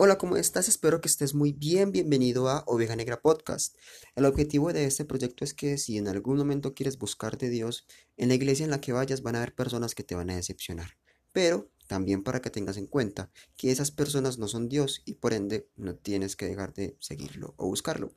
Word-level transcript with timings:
Hola, 0.00 0.16
¿cómo 0.16 0.36
estás? 0.36 0.68
Espero 0.68 1.00
que 1.00 1.08
estés 1.08 1.34
muy 1.34 1.52
bien. 1.52 1.90
Bienvenido 1.90 2.48
a 2.48 2.62
Oveja 2.68 2.94
Negra 2.94 3.20
Podcast. 3.20 3.74
El 4.14 4.26
objetivo 4.26 4.72
de 4.72 4.84
este 4.84 5.04
proyecto 5.04 5.42
es 5.42 5.54
que 5.54 5.76
si 5.76 5.98
en 5.98 6.06
algún 6.06 6.36
momento 6.36 6.72
quieres 6.72 6.98
buscar 6.98 7.36
de 7.36 7.50
Dios, 7.50 7.84
en 8.16 8.28
la 8.28 8.36
iglesia 8.36 8.62
en 8.62 8.70
la 8.70 8.80
que 8.80 8.92
vayas 8.92 9.22
van 9.22 9.34
a 9.34 9.38
haber 9.38 9.56
personas 9.56 9.96
que 9.96 10.04
te 10.04 10.14
van 10.14 10.30
a 10.30 10.36
decepcionar. 10.36 10.96
Pero 11.32 11.68
también 11.88 12.22
para 12.22 12.40
que 12.40 12.48
tengas 12.48 12.76
en 12.76 12.86
cuenta 12.86 13.32
que 13.56 13.72
esas 13.72 13.90
personas 13.90 14.38
no 14.38 14.46
son 14.46 14.68
Dios 14.68 15.02
y 15.04 15.14
por 15.14 15.32
ende 15.32 15.68
no 15.74 15.96
tienes 15.96 16.36
que 16.36 16.46
dejar 16.46 16.72
de 16.74 16.96
seguirlo 17.00 17.54
o 17.56 17.66
buscarlo. 17.66 18.12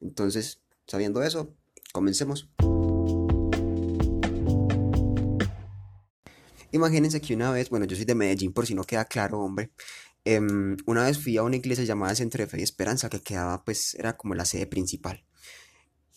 Entonces, 0.00 0.62
sabiendo 0.86 1.22
eso, 1.22 1.54
comencemos. 1.92 2.48
Imagínense 6.72 7.20
que 7.20 7.34
una 7.34 7.50
vez, 7.50 7.70
bueno, 7.70 7.86
yo 7.86 7.96
soy 7.96 8.04
de 8.04 8.14
Medellín 8.14 8.52
por 8.52 8.66
si 8.66 8.74
no 8.74 8.84
queda 8.84 9.04
claro, 9.04 9.40
hombre. 9.40 9.70
Em, 10.26 10.76
una 10.86 11.04
vez 11.04 11.18
fui 11.22 11.36
a 11.36 11.44
una 11.44 11.54
iglesia 11.54 11.84
llamada 11.84 12.16
Centro 12.16 12.42
de 12.42 12.48
Fe 12.48 12.58
y 12.58 12.64
Esperanza 12.64 13.08
que 13.08 13.20
quedaba, 13.20 13.64
pues, 13.64 13.94
era 13.94 14.16
como 14.16 14.34
la 14.34 14.44
sede 14.44 14.66
principal. 14.66 15.24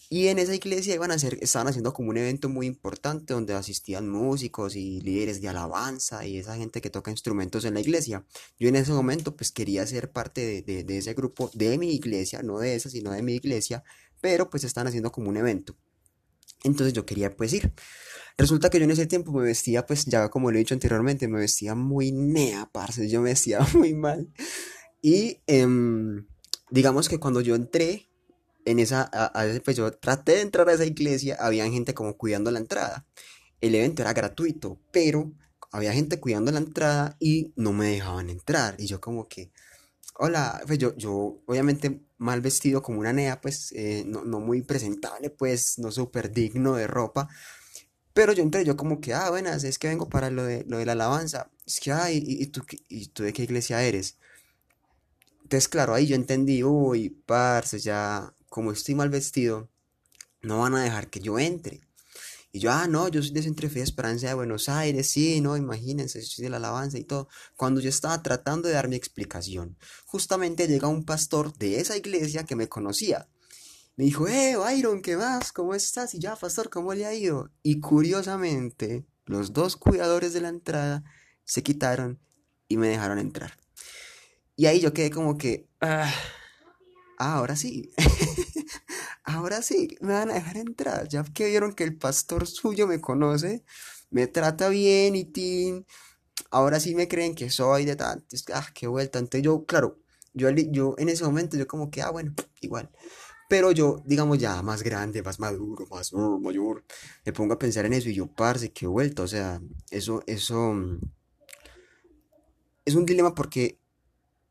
Y 0.09 0.29
en 0.29 0.39
esa 0.39 0.55
iglesia 0.55 0.95
iban 0.95 1.11
a 1.11 1.13
hacer, 1.13 1.37
estaban 1.41 1.67
haciendo 1.67 1.93
como 1.93 2.09
un 2.09 2.17
evento 2.17 2.49
muy 2.49 2.65
importante 2.65 3.35
donde 3.35 3.53
asistían 3.53 4.09
músicos 4.09 4.75
y 4.75 4.99
líderes 5.01 5.41
de 5.41 5.49
alabanza 5.49 6.25
y 6.25 6.39
esa 6.39 6.55
gente 6.55 6.81
que 6.81 6.89
toca 6.89 7.11
instrumentos 7.11 7.65
en 7.65 7.75
la 7.75 7.81
iglesia. 7.81 8.25
Yo 8.59 8.67
en 8.69 8.77
ese 8.77 8.91
momento 8.93 9.35
pues 9.35 9.51
quería 9.51 9.85
ser 9.85 10.11
parte 10.11 10.63
de, 10.63 10.83
de 10.83 10.97
ese 10.97 11.13
grupo 11.13 11.51
de 11.53 11.77
mi 11.77 11.93
iglesia, 11.93 12.41
no 12.41 12.57
de 12.57 12.75
esa, 12.75 12.89
sino 12.89 13.11
de 13.11 13.21
mi 13.21 13.35
iglesia, 13.35 13.83
pero 14.21 14.49
pues 14.49 14.63
estaban 14.63 14.87
haciendo 14.87 15.11
como 15.11 15.29
un 15.29 15.37
evento. 15.37 15.77
Entonces 16.63 16.93
yo 16.93 17.05
quería 17.05 17.35
pues 17.35 17.53
ir. 17.53 17.71
Resulta 18.39 18.69
que 18.69 18.79
yo 18.79 18.85
en 18.85 18.91
ese 18.91 19.05
tiempo 19.05 19.33
me 19.33 19.43
vestía, 19.43 19.85
pues 19.85 20.05
ya 20.05 20.29
como 20.29 20.49
lo 20.49 20.55
he 20.55 20.59
dicho 20.59 20.73
anteriormente, 20.73 21.27
me 21.27 21.39
vestía 21.39 21.75
muy 21.75 22.13
nea, 22.13 22.69
parce, 22.71 23.09
yo 23.09 23.19
me 23.19 23.31
vestía 23.31 23.59
muy 23.75 23.93
mal. 23.93 24.29
Y 25.01 25.41
em, 25.45 26.25
digamos 26.69 27.09
que 27.09 27.19
cuando 27.19 27.41
yo 27.41 27.55
entré 27.55 28.07
en 28.63 28.79
esa, 28.79 29.09
a, 29.11 29.45
pues 29.65 29.75
yo 29.75 29.91
traté 29.91 30.35
de 30.35 30.41
entrar 30.41 30.69
a 30.69 30.73
esa 30.73 30.85
iglesia, 30.85 31.35
había 31.37 31.69
gente 31.69 31.93
como 31.93 32.15
cuidando 32.15 32.49
la 32.49 32.59
entrada. 32.59 33.05
El 33.59 33.75
evento 33.75 34.03
era 34.03 34.13
gratuito, 34.13 34.79
pero 34.93 35.33
había 35.73 35.91
gente 35.91 36.21
cuidando 36.21 36.49
la 36.53 36.59
entrada 36.59 37.17
y 37.19 37.51
no 37.57 37.73
me 37.73 37.87
dejaban 37.87 38.29
entrar. 38.29 38.75
Y 38.79 38.85
yo 38.85 39.01
como 39.01 39.27
que, 39.27 39.51
hola, 40.15 40.61
pues 40.65 40.79
yo, 40.79 40.95
yo 40.95 41.41
obviamente 41.45 41.99
mal 42.17 42.39
vestido 42.39 42.81
como 42.81 43.01
una 43.01 43.11
nea, 43.11 43.41
pues 43.41 43.73
eh, 43.73 44.05
no, 44.07 44.23
no 44.23 44.39
muy 44.39 44.61
presentable, 44.61 45.29
pues 45.29 45.77
no 45.77 45.91
súper 45.91 46.31
digno 46.31 46.75
de 46.75 46.87
ropa. 46.87 47.27
Pero 48.19 48.33
yo 48.33 48.43
entré, 48.43 48.65
yo 48.65 48.75
como 48.75 48.99
que, 48.99 49.13
ah, 49.13 49.29
buenas, 49.29 49.63
es 49.63 49.79
que 49.79 49.87
vengo 49.87 50.09
para 50.09 50.29
lo 50.29 50.43
de, 50.43 50.65
lo 50.67 50.77
de 50.77 50.85
la 50.85 50.91
alabanza. 50.91 51.49
Es 51.65 51.79
que, 51.79 51.93
ah, 51.93 52.11
¿y, 52.11 52.47
tú, 52.47 52.65
¿y 52.89 53.07
tú 53.07 53.23
de 53.23 53.31
qué 53.31 53.43
iglesia 53.43 53.81
eres? 53.81 54.17
Entonces, 55.43 55.69
claro, 55.69 55.93
ahí 55.93 56.05
yo 56.05 56.17
entendí, 56.17 56.61
uy, 56.61 57.11
parce, 57.25 57.79
ya, 57.79 58.33
como 58.49 58.73
estoy 58.73 58.93
mal 58.93 59.07
vestido, 59.07 59.69
no 60.41 60.59
van 60.59 60.75
a 60.75 60.83
dejar 60.83 61.09
que 61.09 61.21
yo 61.21 61.39
entre. 61.39 61.79
Y 62.51 62.59
yo, 62.59 62.73
ah, 62.73 62.87
no, 62.87 63.07
yo 63.07 63.21
soy 63.23 63.31
de 63.31 63.41
Centro 63.41 63.69
Fe 63.69 63.79
Esperanza 63.79 64.27
de 64.27 64.33
Buenos 64.33 64.67
Aires, 64.67 65.09
sí, 65.09 65.39
no, 65.39 65.55
imagínense, 65.55 66.21
soy 66.21 66.43
de 66.43 66.49
la 66.49 66.57
alabanza 66.57 66.97
y 66.97 67.05
todo. 67.05 67.29
Cuando 67.55 67.79
yo 67.79 67.87
estaba 67.87 68.21
tratando 68.21 68.67
de 68.67 68.73
dar 68.73 68.89
mi 68.89 68.97
explicación, 68.97 69.77
justamente 70.05 70.67
llega 70.67 70.89
un 70.89 71.05
pastor 71.05 71.57
de 71.57 71.79
esa 71.79 71.95
iglesia 71.95 72.43
que 72.43 72.57
me 72.57 72.67
conocía 72.67 73.29
me 73.99 74.05
dijo, 74.05 74.29
eh, 74.29 74.55
Byron, 74.55 75.01
¿qué 75.01 75.17
más? 75.17 75.51
¿Cómo 75.51 75.75
estás? 75.75 76.13
Y 76.13 76.19
ya, 76.19 76.33
pastor, 76.37 76.69
¿cómo 76.69 76.93
le 76.93 77.05
ha 77.05 77.13
ido? 77.13 77.51
Y 77.63 77.81
curiosamente, 77.81 79.05
los 79.25 79.51
dos 79.51 79.75
cuidadores 79.75 80.31
de 80.31 80.39
la 80.39 80.47
entrada 80.47 81.03
se 81.43 81.63
quitaron 81.63 82.17
y 82.69 82.77
me 82.77 82.87
dejaron 82.87 83.19
entrar. 83.19 83.59
Y 84.55 84.67
ahí 84.67 84.79
yo 84.79 84.93
quedé 84.93 85.09
como 85.09 85.37
que, 85.37 85.67
ah, 85.81 86.09
ahora 87.17 87.57
sí, 87.57 87.91
ahora 89.25 89.61
sí, 89.61 89.97
me 89.99 90.13
van 90.13 90.31
a 90.31 90.35
dejar 90.35 90.55
entrar. 90.55 91.09
Ya 91.09 91.25
que 91.25 91.47
vieron 91.47 91.73
que 91.73 91.83
el 91.83 91.97
pastor 91.97 92.47
suyo 92.47 92.87
me 92.87 93.01
conoce, 93.01 93.65
me 94.11 94.27
trata 94.27 94.69
bien 94.69 95.17
y 95.17 95.25
tin, 95.25 95.85
ahora 96.51 96.79
sí 96.79 96.95
me 96.95 97.09
creen 97.09 97.35
que 97.35 97.49
soy 97.49 97.83
de 97.83 97.97
tantos, 97.97 98.45
ah, 98.53 98.65
qué 98.73 98.87
vuelta. 98.87 99.19
Entonces 99.19 99.43
yo, 99.43 99.65
claro, 99.65 99.99
yo, 100.33 100.49
yo 100.51 100.95
en 100.99 101.09
ese 101.09 101.25
momento 101.25 101.57
yo 101.57 101.67
como 101.67 101.91
que, 101.91 102.01
ah, 102.01 102.11
bueno, 102.11 102.33
igual. 102.61 102.89
Pero 103.49 103.71
yo, 103.71 104.03
digamos, 104.05 104.37
ya 104.37 104.61
más 104.61 104.83
grande, 104.83 105.23
más 105.23 105.39
maduro, 105.39 105.87
más 105.89 106.13
uh, 106.13 106.39
mayor, 106.39 106.85
me 107.25 107.33
pongo 107.33 107.55
a 107.55 107.59
pensar 107.59 107.83
en 107.83 107.93
eso 107.93 108.07
y 108.07 108.13
yo, 108.13 108.27
parce, 108.27 108.71
qué 108.71 108.85
vuelta. 108.85 109.23
O 109.23 109.27
sea, 109.27 109.59
eso, 109.89 110.21
eso 110.27 110.71
mm, 110.73 110.99
es 112.85 112.93
un 112.93 113.07
dilema 113.07 113.33
porque 113.33 113.79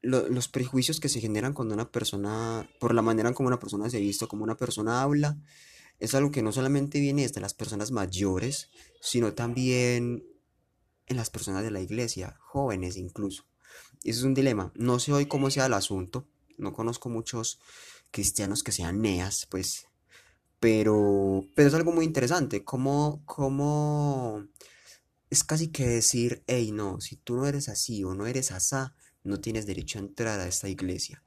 los 0.02 0.48
prejuicios 0.48 0.98
que 0.98 1.08
se 1.08 1.20
generan 1.20 1.52
cuando 1.52 1.74
una 1.74 1.92
persona, 1.92 2.68
por 2.80 2.92
la 2.92 3.02
manera 3.02 3.28
en 3.28 3.36
como 3.36 3.46
una 3.46 3.60
persona 3.60 3.88
se 3.88 3.98
ha 3.98 4.00
visto, 4.00 4.26
como 4.26 4.42
una 4.42 4.56
persona 4.56 5.00
habla, 5.00 5.38
es 6.00 6.14
algo 6.16 6.32
que 6.32 6.42
no 6.42 6.50
solamente 6.50 6.98
viene 6.98 7.22
desde 7.22 7.40
las 7.40 7.54
personas 7.54 7.92
mayores, 7.92 8.68
sino 9.00 9.32
también 9.32 10.24
en 11.06 11.16
las 11.16 11.30
personas 11.30 11.62
de 11.62 11.70
la 11.70 11.80
iglesia, 11.80 12.36
jóvenes 12.40 12.96
incluso. 12.96 13.44
Y 14.02 14.10
eso 14.10 14.20
es 14.20 14.24
un 14.24 14.34
dilema. 14.34 14.72
No 14.74 14.98
sé 14.98 15.12
hoy 15.12 15.26
cómo 15.26 15.50
sea 15.52 15.66
el 15.66 15.74
asunto, 15.74 16.26
no 16.56 16.72
conozco 16.72 17.08
muchos 17.08 17.60
cristianos 18.10 18.62
que 18.62 18.72
sean 18.72 19.00
neas, 19.00 19.46
pues, 19.50 19.86
pero, 20.60 21.44
pero 21.54 21.68
es 21.68 21.74
algo 21.74 21.92
muy 21.92 22.04
interesante, 22.04 22.64
como, 22.64 23.22
como 23.24 24.46
es 25.30 25.44
casi 25.44 25.68
que 25.68 25.86
decir, 25.86 26.42
hey, 26.46 26.72
no, 26.72 27.00
si 27.00 27.16
tú 27.16 27.36
no 27.36 27.46
eres 27.46 27.68
así 27.68 28.02
o 28.04 28.14
no 28.14 28.26
eres 28.26 28.50
asá, 28.50 28.94
no 29.24 29.40
tienes 29.40 29.66
derecho 29.66 29.98
a 29.98 30.02
entrar 30.02 30.40
a 30.40 30.48
esta 30.48 30.68
iglesia. 30.68 31.22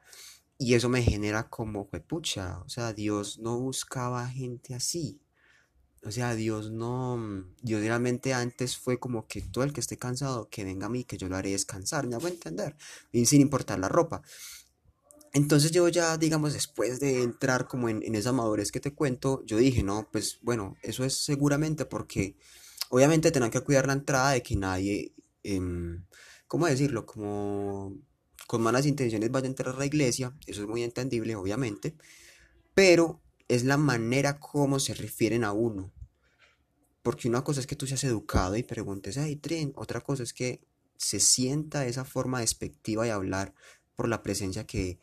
Y 0.57 0.75
eso 0.75 0.89
me 0.89 1.01
genera 1.01 1.49
como, 1.49 1.89
pucha, 1.89 2.59
o 2.59 2.69
sea, 2.69 2.93
Dios 2.93 3.39
no 3.39 3.59
buscaba 3.59 4.27
gente 4.27 4.75
así. 4.75 5.19
O 6.03 6.11
sea, 6.11 6.35
Dios 6.35 6.71
no, 6.71 7.45
Dios 7.61 7.81
realmente 7.81 8.33
antes 8.33 8.75
fue 8.75 8.99
como 8.99 9.27
que 9.27 9.41
todo 9.41 9.63
el 9.63 9.71
que 9.71 9.81
esté 9.81 9.97
cansado, 9.97 10.49
que 10.49 10.63
venga 10.63 10.87
a 10.87 10.89
mí, 10.89 11.03
que 11.03 11.17
yo 11.17 11.29
lo 11.29 11.35
haré 11.35 11.51
descansar, 11.51 12.07
me 12.07 12.15
hago 12.15 12.27
entender, 12.27 12.75
y 13.11 13.25
sin 13.27 13.41
importar 13.41 13.77
la 13.79 13.87
ropa. 13.87 14.23
Entonces 15.33 15.71
yo 15.71 15.87
ya, 15.87 16.17
digamos, 16.17 16.53
después 16.53 16.99
de 16.99 17.23
entrar 17.23 17.67
como 17.67 17.87
en, 17.87 18.15
esa 18.15 18.33
madurez 18.33 18.71
que 18.71 18.81
te 18.81 18.93
cuento, 18.93 19.43
yo 19.45 19.57
dije, 19.57 19.81
no, 19.81 20.09
pues 20.11 20.39
bueno, 20.41 20.75
eso 20.81 21.05
es 21.05 21.23
seguramente 21.23 21.85
porque 21.85 22.35
obviamente 22.89 23.31
tendrán 23.31 23.51
que 23.51 23.61
cuidar 23.61 23.87
la 23.87 23.93
entrada 23.93 24.31
de 24.31 24.43
que 24.43 24.57
nadie, 24.57 25.13
em, 25.43 26.05
¿cómo 26.47 26.67
decirlo? 26.67 27.05
Como 27.05 27.97
con 28.45 28.61
malas 28.61 28.85
intenciones 28.85 29.31
vaya 29.31 29.45
a 29.45 29.49
entrar 29.49 29.73
a 29.75 29.79
la 29.79 29.85
iglesia, 29.85 30.35
eso 30.47 30.61
es 30.63 30.67
muy 30.67 30.83
entendible, 30.83 31.35
obviamente, 31.37 31.95
pero 32.73 33.21
es 33.47 33.63
la 33.63 33.77
manera 33.77 34.39
como 34.39 34.79
se 34.79 34.93
refieren 34.93 35.45
a 35.45 35.53
uno. 35.53 35.93
Porque 37.03 37.29
una 37.29 37.43
cosa 37.43 37.61
es 37.61 37.67
que 37.67 37.75
tú 37.75 37.87
seas 37.87 38.03
educado 38.03 38.57
y 38.57 38.63
preguntes, 38.63 39.17
ay, 39.17 39.37
tren, 39.37 39.71
otra 39.75 40.01
cosa 40.01 40.23
es 40.23 40.33
que 40.33 40.61
se 40.97 41.19
sienta 41.19 41.85
esa 41.85 42.05
forma 42.05 42.41
despectiva 42.41 43.05
de 43.05 43.11
hablar 43.11 43.53
por 43.95 44.07
la 44.07 44.21
presencia 44.21 44.65
que 44.67 44.99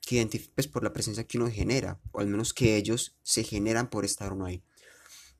que 0.00 0.28
pues, 0.54 0.68
por 0.68 0.82
la 0.84 0.92
presencia 0.92 1.26
que 1.26 1.38
uno 1.38 1.50
genera, 1.50 2.00
o 2.12 2.20
al 2.20 2.26
menos 2.26 2.52
que 2.52 2.76
ellos 2.76 3.16
se 3.22 3.44
generan 3.44 3.90
por 3.90 4.04
estar 4.04 4.32
uno 4.32 4.46
ahí. 4.46 4.62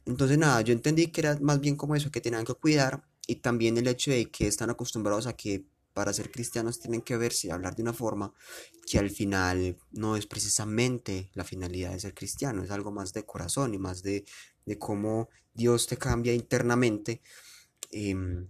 Entonces, 0.07 0.39
nada, 0.39 0.61
yo 0.63 0.73
entendí 0.73 1.09
que 1.09 1.21
era 1.21 1.39
más 1.41 1.61
bien 1.61 1.77
como 1.77 1.95
eso, 1.95 2.11
que 2.11 2.21
tenían 2.21 2.45
que 2.45 2.55
cuidar, 2.55 3.05
y 3.27 3.37
también 3.37 3.79
el 3.79 3.87
hecho 3.87 4.11
de 4.11 4.31
que 4.31 4.47
están 4.47 4.71
acostumbrados 4.71 5.27
a 5.27 5.35
que 5.37 5.65
para 5.93 6.13
ser 6.13 6.31
cristianos 6.31 6.81
tienen 6.81 7.03
que 7.03 7.17
verse 7.17 7.49
y 7.49 7.51
hablar 7.51 7.77
de 7.77 7.83
una 7.83 7.93
forma 7.93 8.33
que 8.87 8.99
al 8.99 9.11
final 9.11 9.77
no 9.91 10.17
es 10.17 10.27
precisamente 10.27 11.31
la 11.35 11.45
finalidad 11.45 11.93
de 11.93 12.01
ser 12.01 12.15
cristiano, 12.15 12.63
es 12.63 12.71
algo 12.71 12.91
más 12.91 13.13
de 13.13 13.25
corazón 13.25 13.75
y 13.75 13.79
más 13.79 14.03
de, 14.03 14.25
de 14.67 14.79
cómo 14.79 15.29
Dios 15.53 15.87
te 15.87 15.97
cambia 15.97 16.33
internamente. 16.33 17.23
Em, 17.91 18.49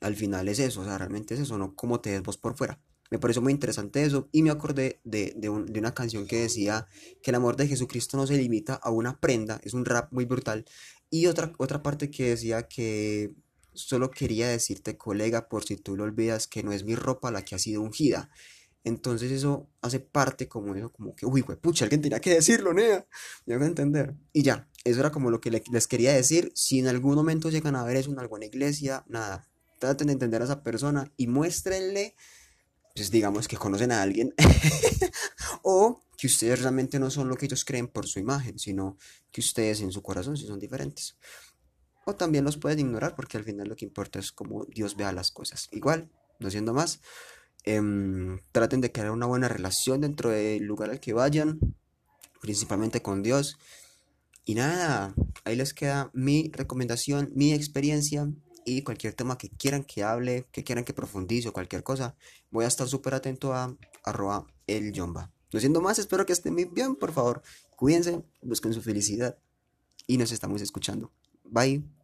al 0.00 0.14
final 0.14 0.48
es 0.48 0.58
eso, 0.58 0.82
o 0.82 0.84
sea, 0.84 0.98
realmente 0.98 1.34
es 1.34 1.40
eso, 1.40 1.58
no 1.58 1.74
como 1.74 2.00
te 2.00 2.10
ves 2.10 2.22
vos 2.22 2.36
por 2.36 2.56
fuera. 2.56 2.80
Me 3.10 3.18
pareció 3.18 3.40
muy 3.40 3.52
interesante 3.52 4.02
eso 4.02 4.28
y 4.32 4.42
me 4.42 4.50
acordé 4.50 5.00
de, 5.04 5.32
de, 5.36 5.48
una 5.48 5.94
canción 5.94 6.26
que 6.26 6.40
decía 6.40 6.86
que 7.22 7.30
el 7.30 7.36
amor 7.36 7.56
de 7.56 7.66
Jesucristo 7.66 8.16
no 8.16 8.26
se 8.26 8.36
limita 8.36 8.74
a 8.74 8.90
una 8.90 9.18
prenda, 9.18 9.60
es 9.64 9.74
un 9.74 9.84
rap 9.84 10.12
muy 10.12 10.24
brutal. 10.26 10.64
Y 11.10 11.26
otra, 11.26 11.52
otra 11.58 11.82
parte 11.82 12.10
que 12.10 12.30
decía 12.30 12.68
que 12.68 13.32
solo 13.72 14.10
quería 14.10 14.48
decirte, 14.48 14.98
colega, 14.98 15.48
por 15.48 15.64
si 15.64 15.76
tú 15.76 15.96
lo 15.96 16.04
olvidas, 16.04 16.46
que 16.46 16.62
no 16.62 16.72
es 16.72 16.84
mi 16.84 16.94
ropa 16.94 17.30
la 17.30 17.42
que 17.44 17.54
ha 17.54 17.58
sido 17.58 17.80
ungida. 17.80 18.30
Entonces 18.84 19.30
eso 19.32 19.68
hace 19.82 20.00
parte 20.00 20.48
como 20.48 20.74
eso, 20.74 20.90
como 20.90 21.14
que, 21.14 21.26
uy, 21.26 21.42
pucha, 21.42 21.84
alguien 21.84 22.02
tenía 22.02 22.20
que 22.20 22.34
decirlo, 22.34 22.72
nea. 22.72 23.06
Me 23.46 23.54
hago 23.54 23.64
entender. 23.64 24.14
Y 24.32 24.42
ya, 24.42 24.68
eso 24.84 25.00
era 25.00 25.10
como 25.10 25.30
lo 25.30 25.40
que 25.40 25.50
les 25.50 25.86
quería 25.86 26.12
decir. 26.12 26.52
Si 26.54 26.78
en 26.78 26.88
algún 26.88 27.14
momento 27.14 27.50
llegan 27.50 27.76
a 27.76 27.84
ver 27.84 27.96
eso 27.96 28.10
en 28.10 28.18
alguna 28.18 28.46
iglesia, 28.46 29.04
nada, 29.08 29.48
traten 29.78 30.08
de 30.08 30.14
entender 30.14 30.42
a 30.42 30.44
esa 30.44 30.62
persona 30.62 31.12
y 31.16 31.26
muéstrenle 31.26 32.14
pues 32.98 33.10
digamos 33.10 33.48
que 33.48 33.56
conocen 33.56 33.92
a 33.92 34.02
alguien, 34.02 34.34
o 35.62 36.02
que 36.16 36.26
ustedes 36.26 36.60
realmente 36.60 36.98
no 36.98 37.10
son 37.10 37.28
lo 37.28 37.36
que 37.36 37.46
ellos 37.46 37.64
creen 37.64 37.88
por 37.88 38.06
su 38.06 38.18
imagen, 38.18 38.58
sino 38.58 38.96
que 39.30 39.40
ustedes 39.40 39.80
en 39.80 39.92
su 39.92 40.02
corazón 40.02 40.36
sí 40.36 40.46
son 40.46 40.58
diferentes. 40.58 41.16
O 42.04 42.14
también 42.14 42.44
los 42.44 42.56
pueden 42.56 42.80
ignorar 42.80 43.14
porque 43.14 43.36
al 43.36 43.44
final 43.44 43.68
lo 43.68 43.76
que 43.76 43.84
importa 43.84 44.18
es 44.18 44.32
cómo 44.32 44.64
Dios 44.64 44.96
vea 44.96 45.12
las 45.12 45.30
cosas. 45.30 45.68
Igual, 45.72 46.10
no 46.40 46.50
siendo 46.50 46.72
más, 46.72 47.00
Em, 47.70 48.38
traten 48.52 48.80
de 48.80 48.92
crear 48.92 49.10
una 49.10 49.26
buena 49.26 49.46
relación 49.46 50.00
dentro 50.00 50.30
del 50.30 50.64
lugar 50.64 50.88
al 50.88 51.00
que 51.00 51.12
vayan, 51.12 51.58
principalmente 52.40 53.02
con 53.02 53.22
Dios. 53.22 53.58
Y 54.46 54.54
nada, 54.54 55.14
ahí 55.44 55.54
les 55.54 55.74
queda 55.74 56.10
mi 56.14 56.50
recomendación, 56.54 57.30
mi 57.34 57.52
experiencia 57.52 58.26
y 58.68 58.82
cualquier 58.82 59.14
tema 59.14 59.38
que 59.38 59.48
quieran 59.48 59.84
que 59.84 60.04
hable, 60.04 60.46
que 60.52 60.64
quieran 60.64 60.84
que 60.84 60.92
profundice 60.92 61.48
o 61.48 61.52
cualquier 61.52 61.82
cosa, 61.82 62.16
voy 62.50 62.64
a 62.64 62.68
estar 62.68 62.86
súper 62.88 63.14
atento 63.14 63.54
a 63.54 63.76
arroba 64.04 64.46
el 64.66 64.92
yomba. 64.92 65.32
No 65.52 65.60
siendo 65.60 65.80
más, 65.80 65.98
espero 65.98 66.26
que 66.26 66.32
estén 66.32 66.54
muy 66.54 66.66
bien, 66.66 66.94
por 66.94 67.12
favor. 67.12 67.42
Cuídense, 67.76 68.22
busquen 68.42 68.74
su 68.74 68.82
felicidad 68.82 69.38
y 70.06 70.18
nos 70.18 70.32
estamos 70.32 70.60
escuchando. 70.60 71.12
Bye. 71.44 71.97